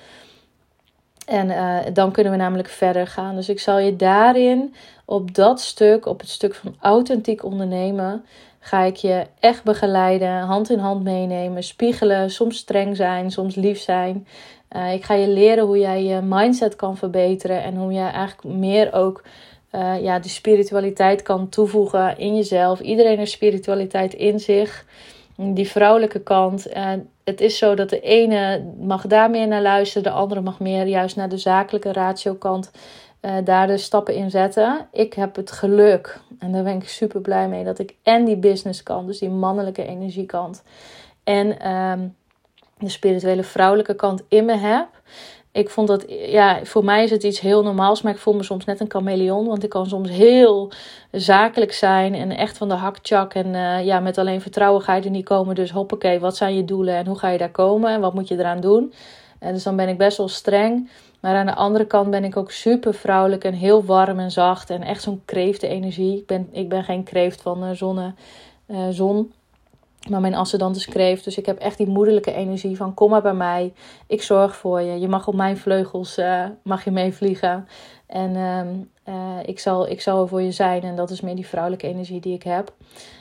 En 1.26 1.48
uh, 1.48 1.78
dan 1.92 2.12
kunnen 2.12 2.32
we 2.32 2.38
namelijk 2.38 2.68
verder 2.68 3.06
gaan. 3.06 3.34
Dus 3.34 3.48
ik 3.48 3.60
zal 3.60 3.78
je 3.78 3.96
daarin, 3.96 4.74
op 5.04 5.34
dat 5.34 5.60
stuk, 5.60 6.06
op 6.06 6.20
het 6.20 6.28
stuk 6.28 6.54
van 6.54 6.74
authentiek 6.80 7.44
ondernemen, 7.44 8.24
ga 8.60 8.82
ik 8.82 8.96
je 8.96 9.26
echt 9.40 9.64
begeleiden, 9.64 10.38
hand 10.38 10.70
in 10.70 10.78
hand 10.78 11.02
meenemen, 11.02 11.62
spiegelen, 11.62 12.30
soms 12.30 12.56
streng 12.56 12.96
zijn, 12.96 13.30
soms 13.30 13.54
lief 13.54 13.80
zijn. 13.80 14.26
Uh, 14.76 14.92
ik 14.92 15.04
ga 15.04 15.14
je 15.14 15.28
leren 15.28 15.64
hoe 15.64 15.78
jij 15.78 16.04
je 16.04 16.20
mindset 16.20 16.76
kan 16.76 16.96
verbeteren 16.96 17.62
en 17.62 17.76
hoe 17.76 17.92
je 17.92 18.00
eigenlijk 18.00 18.56
meer 18.56 18.92
ook 18.92 19.22
uh, 19.74 20.02
ja, 20.02 20.18
de 20.18 20.28
spiritualiteit 20.28 21.22
kan 21.22 21.48
toevoegen 21.48 22.18
in 22.18 22.36
jezelf. 22.36 22.80
Iedereen 22.80 23.18
heeft 23.18 23.30
spiritualiteit 23.30 24.14
in 24.14 24.40
zich. 24.40 24.84
Die 25.36 25.68
vrouwelijke 25.68 26.20
kant. 26.20 26.76
Uh, 26.76 26.92
het 27.24 27.40
is 27.40 27.58
zo 27.58 27.74
dat 27.74 27.90
de 27.90 28.00
ene 28.00 28.64
mag 28.80 29.06
daar 29.06 29.30
meer 29.30 29.48
naar 29.48 29.62
luisteren, 29.62 30.02
de 30.02 30.18
andere 30.18 30.40
mag 30.40 30.60
meer 30.60 30.86
juist 30.86 31.16
naar 31.16 31.28
de 31.28 31.38
zakelijke 31.38 31.92
ratio 31.92 32.34
kant 32.34 32.70
uh, 33.20 33.32
daar 33.44 33.66
de 33.66 33.78
stappen 33.78 34.14
in 34.14 34.30
zetten. 34.30 34.88
Ik 34.92 35.14
heb 35.14 35.36
het 35.36 35.52
geluk, 35.52 36.20
en 36.38 36.52
daar 36.52 36.62
ben 36.62 36.74
ik 36.74 36.88
super 36.88 37.20
blij 37.20 37.48
mee, 37.48 37.64
dat 37.64 37.78
ik 37.78 37.94
en 38.02 38.24
die 38.24 38.36
business 38.36 38.82
kant, 38.82 39.06
dus 39.06 39.18
die 39.18 39.30
mannelijke 39.30 39.86
energiekant, 39.86 40.62
en 41.24 41.70
um, 41.72 42.16
de 42.78 42.88
spirituele 42.88 43.42
vrouwelijke 43.42 43.94
kant 43.94 44.22
in 44.28 44.44
me 44.44 44.56
heb. 44.56 44.88
Ik 45.54 45.70
vond 45.70 45.88
dat, 45.88 46.04
ja, 46.08 46.64
voor 46.64 46.84
mij 46.84 47.02
is 47.04 47.10
het 47.10 47.22
iets 47.22 47.40
heel 47.40 47.62
normaals, 47.62 48.02
maar 48.02 48.12
ik 48.12 48.18
voel 48.18 48.34
me 48.34 48.42
soms 48.42 48.64
net 48.64 48.80
een 48.80 48.90
chameleon. 48.90 49.46
Want 49.46 49.64
ik 49.64 49.70
kan 49.70 49.86
soms 49.86 50.10
heel 50.10 50.72
zakelijk 51.10 51.72
zijn 51.72 52.14
en 52.14 52.30
echt 52.30 52.58
van 52.58 52.68
de 52.68 52.74
hakchak. 52.74 53.34
En 53.34 53.46
uh, 53.46 53.84
ja, 53.84 54.00
met 54.00 54.18
alleen 54.18 54.40
vertrouwen 54.40 54.82
ga 54.82 55.02
er 55.02 55.10
niet 55.10 55.24
komen. 55.24 55.54
Dus 55.54 55.70
hoppakee, 55.70 56.20
wat 56.20 56.36
zijn 56.36 56.56
je 56.56 56.64
doelen 56.64 56.94
en 56.94 57.06
hoe 57.06 57.18
ga 57.18 57.28
je 57.28 57.38
daar 57.38 57.50
komen 57.50 57.90
en 57.90 58.00
wat 58.00 58.14
moet 58.14 58.28
je 58.28 58.38
eraan 58.38 58.60
doen? 58.60 58.92
En 59.38 59.52
dus 59.52 59.62
dan 59.62 59.76
ben 59.76 59.88
ik 59.88 59.98
best 59.98 60.16
wel 60.16 60.28
streng. 60.28 60.90
Maar 61.20 61.36
aan 61.36 61.46
de 61.46 61.54
andere 61.54 61.86
kant 61.86 62.10
ben 62.10 62.24
ik 62.24 62.36
ook 62.36 62.50
super 62.50 62.94
vrouwelijk 62.94 63.44
en 63.44 63.54
heel 63.54 63.84
warm 63.84 64.18
en 64.18 64.30
zacht. 64.30 64.70
En 64.70 64.82
echt 64.82 65.02
zo'n 65.02 65.22
kreeftenenergie. 65.24 66.18
Ik 66.18 66.26
ben, 66.26 66.48
ik 66.52 66.68
ben 66.68 66.84
geen 66.84 67.02
kreeft 67.02 67.42
van 67.42 67.64
uh, 67.64 67.70
zonne, 67.72 68.14
uh, 68.66 68.88
zon. 68.90 69.32
Maar 70.10 70.20
mijn 70.20 70.34
ascendant 70.34 70.76
is. 70.76 71.22
Dus 71.22 71.38
ik 71.38 71.46
heb 71.46 71.58
echt 71.58 71.76
die 71.76 71.86
moederlijke 71.86 72.32
energie 72.32 72.76
van 72.76 72.94
kom 72.94 73.10
maar 73.10 73.22
bij 73.22 73.34
mij. 73.34 73.72
Ik 74.06 74.22
zorg 74.22 74.56
voor 74.56 74.80
je. 74.80 75.00
Je 75.00 75.08
mag 75.08 75.28
op 75.28 75.34
mijn 75.34 75.56
vleugels 75.56 76.18
uh, 76.18 76.44
mag 76.62 76.84
je 76.84 76.90
meevliegen. 76.90 77.68
En 78.06 78.34
uh, 79.08 79.14
ik, 79.44 79.58
zal, 79.58 79.88
ik 79.88 80.00
zal 80.00 80.22
er 80.22 80.28
voor 80.28 80.42
je 80.42 80.52
zijn. 80.52 80.82
En 80.82 80.96
dat 80.96 81.10
is 81.10 81.20
meer 81.20 81.34
die 81.34 81.46
vrouwelijke 81.46 81.86
energie 81.86 82.20
die 82.20 82.34
ik 82.34 82.42
heb. 82.42 82.72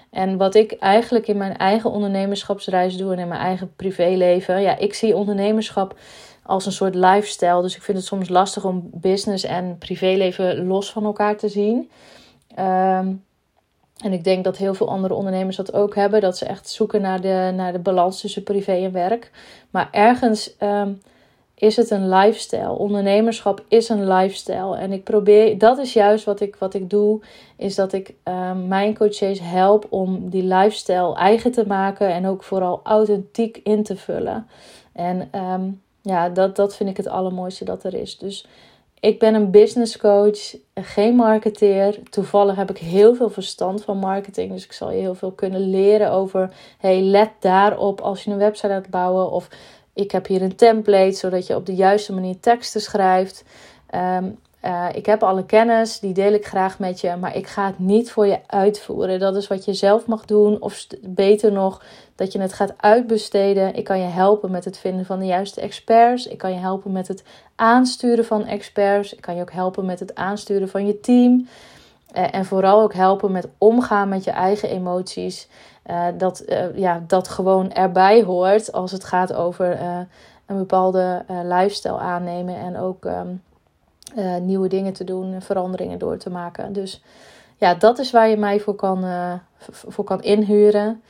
En 0.09 0.37
wat 0.37 0.55
ik 0.55 0.71
eigenlijk 0.71 1.27
in 1.27 1.37
mijn 1.37 1.57
eigen 1.57 1.91
ondernemerschapsreis 1.91 2.97
doe 2.97 3.13
en 3.13 3.19
in 3.19 3.27
mijn 3.27 3.41
eigen 3.41 3.75
privéleven. 3.75 4.61
Ja, 4.61 4.77
ik 4.77 4.93
zie 4.93 5.15
ondernemerschap 5.15 5.97
als 6.43 6.65
een 6.65 6.71
soort 6.71 6.95
lifestyle. 6.95 7.61
Dus 7.61 7.75
ik 7.75 7.81
vind 7.81 7.97
het 7.97 8.07
soms 8.07 8.29
lastig 8.29 8.65
om 8.65 8.89
business 8.93 9.43
en 9.43 9.77
privéleven 9.77 10.65
los 10.65 10.91
van 10.91 11.03
elkaar 11.03 11.37
te 11.37 11.49
zien. 11.49 11.89
Um, 12.59 13.23
en 14.03 14.13
ik 14.13 14.23
denk 14.23 14.43
dat 14.43 14.57
heel 14.57 14.73
veel 14.73 14.89
andere 14.89 15.13
ondernemers 15.13 15.55
dat 15.55 15.73
ook 15.73 15.95
hebben. 15.95 16.21
Dat 16.21 16.37
ze 16.37 16.45
echt 16.45 16.69
zoeken 16.69 17.01
naar 17.01 17.21
de, 17.21 17.51
naar 17.55 17.71
de 17.71 17.79
balans 17.79 18.21
tussen 18.21 18.43
privé 18.43 18.71
en 18.71 18.91
werk. 18.91 19.31
Maar 19.69 19.87
ergens 19.91 20.55
um, 20.59 21.01
is 21.55 21.75
het 21.75 21.89
een 21.89 22.09
lifestyle. 22.09 22.77
Ondernemerschap 22.77 23.63
is 23.67 23.89
een 23.89 24.07
lifestyle. 24.07 24.77
En 24.77 24.91
ik 24.91 25.03
probeer, 25.03 25.57
dat 25.57 25.77
is 25.77 25.93
juist 25.93 26.25
wat 26.25 26.39
ik, 26.39 26.55
wat 26.55 26.73
ik 26.73 26.89
doe. 26.89 27.21
Is 27.57 27.75
dat 27.75 27.93
ik 27.93 28.13
um, 28.23 28.67
mijn 28.67 28.97
coaches 28.97 29.39
help 29.41 29.85
om 29.89 30.29
die 30.29 30.43
lifestyle 30.43 31.15
eigen 31.15 31.51
te 31.51 31.67
maken. 31.67 32.09
En 32.09 32.27
ook 32.27 32.43
vooral 32.43 32.79
authentiek 32.83 33.59
in 33.63 33.83
te 33.83 33.95
vullen. 33.95 34.47
En 34.93 35.29
um, 35.35 35.81
ja, 36.01 36.29
dat, 36.29 36.55
dat 36.55 36.75
vind 36.75 36.89
ik 36.89 36.97
het 36.97 37.07
allermooiste 37.07 37.65
dat 37.65 37.83
er 37.83 37.93
is. 37.93 38.17
Dus 38.17 38.45
ik 39.03 39.19
ben 39.19 39.33
een 39.33 39.51
business 39.51 39.97
coach, 39.97 40.55
geen 40.73 41.15
marketeer. 41.15 41.99
Toevallig 42.09 42.55
heb 42.55 42.69
ik 42.69 42.77
heel 42.77 43.15
veel 43.15 43.29
verstand 43.29 43.83
van 43.83 43.97
marketing. 43.97 44.51
Dus 44.51 44.63
ik 44.63 44.71
zal 44.71 44.91
je 44.91 44.99
heel 44.99 45.15
veel 45.15 45.31
kunnen 45.31 45.69
leren 45.69 46.11
over. 46.11 46.53
Hey, 46.77 47.01
let 47.01 47.29
daarop 47.39 48.01
als 48.01 48.23
je 48.23 48.31
een 48.31 48.37
website 48.37 48.67
gaat 48.67 48.89
bouwen. 48.89 49.31
Of 49.31 49.47
ik 49.93 50.11
heb 50.11 50.27
hier 50.27 50.41
een 50.41 50.55
template 50.55 51.15
zodat 51.15 51.47
je 51.47 51.55
op 51.55 51.65
de 51.65 51.75
juiste 51.75 52.13
manier 52.13 52.39
teksten 52.39 52.81
schrijft. 52.81 53.43
Ehm, 53.89 54.29
eh, 54.59 54.87
ik 54.93 55.05
heb 55.05 55.23
alle 55.23 55.45
kennis, 55.45 55.99
die 55.99 56.13
deel 56.13 56.33
ik 56.33 56.45
graag 56.45 56.79
met 56.79 57.01
je, 57.01 57.15
maar 57.15 57.35
ik 57.35 57.47
ga 57.47 57.65
het 57.65 57.79
niet 57.79 58.11
voor 58.11 58.27
je 58.27 58.39
uitvoeren. 58.47 59.19
Dat 59.19 59.35
is 59.35 59.47
wat 59.47 59.65
je 59.65 59.73
zelf 59.73 60.05
mag 60.05 60.25
doen, 60.25 60.61
of 60.61 60.87
beter 61.01 61.51
nog, 61.51 61.83
dat 62.15 62.31
je 62.31 62.39
het 62.39 62.53
gaat 62.53 62.73
uitbesteden. 62.77 63.75
Ik 63.75 63.83
kan 63.83 63.99
je 63.99 64.05
helpen 64.05 64.51
met 64.51 64.65
het 64.65 64.77
vinden 64.77 65.05
van 65.05 65.19
de 65.19 65.25
juiste 65.25 65.61
experts. 65.61 66.27
Ik 66.27 66.37
kan 66.37 66.53
je 66.53 66.59
helpen 66.59 66.91
met 66.91 67.07
het 67.07 67.23
aansturen 67.55 68.25
van 68.25 68.45
experts. 68.45 69.13
Ik 69.13 69.21
kan 69.21 69.35
je 69.35 69.41
ook 69.41 69.51
helpen 69.51 69.85
met 69.85 69.99
het 69.99 70.15
aansturen 70.15 70.69
van 70.69 70.85
je 70.85 70.99
team. 70.99 71.47
Uh, 72.15 72.33
en 72.35 72.45
vooral 72.45 72.81
ook 72.81 72.93
helpen 72.93 73.31
met 73.31 73.47
omgaan 73.57 74.09
met 74.09 74.23
je 74.23 74.31
eigen 74.31 74.69
emoties. 74.69 75.47
Uh, 75.89 76.05
dat, 76.17 76.45
ja, 76.75 77.03
dat 77.07 77.27
gewoon 77.27 77.71
erbij 77.71 78.23
hoort 78.23 78.71
als 78.71 78.91
het 78.91 79.03
gaat 79.03 79.33
over 79.33 79.81
een 80.45 80.57
bepaalde 80.57 81.25
lifestyle 81.43 81.97
aannemen 81.97 82.55
en 82.55 82.77
ook. 82.77 83.05
Uh, 83.05 83.21
nieuwe 84.41 84.67
dingen 84.67 84.93
te 84.93 85.03
doen, 85.03 85.41
veranderingen 85.41 85.99
door 85.99 86.17
te 86.17 86.29
maken. 86.29 86.73
Dus 86.73 87.03
ja, 87.57 87.73
dat 87.73 87.99
is 87.99 88.11
waar 88.11 88.29
je 88.29 88.37
mij 88.37 88.59
voor 88.59 88.75
kan, 88.75 89.05
voor 89.71 90.03
kan 90.03 90.21
inhuren. 90.21 91.01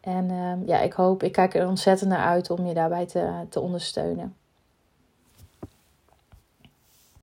En 0.00 0.30
uh, 0.30 0.66
ja, 0.66 0.80
ik 0.80 0.92
hoop, 0.92 1.22
ik 1.22 1.32
kijk 1.32 1.54
er 1.54 1.66
ontzettend 1.66 2.10
naar 2.10 2.26
uit 2.26 2.50
om 2.50 2.66
je 2.66 2.74
daarbij 2.74 3.06
te, 3.06 3.46
te 3.48 3.60
ondersteunen. 3.60 4.36